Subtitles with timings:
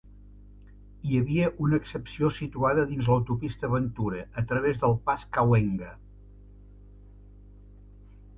[1.09, 5.93] Hi havia una excepció situada dins l'autopista Ventura a través del pas Cahuenga.